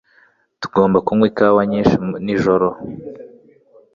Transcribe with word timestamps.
Ntugomba 0.57 0.97
kunywa 1.05 1.25
ikawa 1.31 1.61
nyinshi 1.71 1.95
nijoro. 2.23 2.67